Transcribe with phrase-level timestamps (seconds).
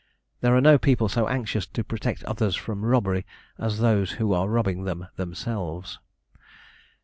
[0.39, 3.23] There are no people so anxious to protect others from robbery
[3.59, 5.99] as those who are robbing them themselves.